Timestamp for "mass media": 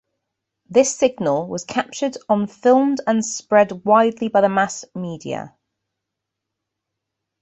4.49-5.53